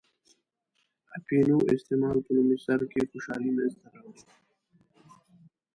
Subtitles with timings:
[1.17, 4.23] اپینو استعمال په لومړی سر کې خوشحالي منځته راوړي.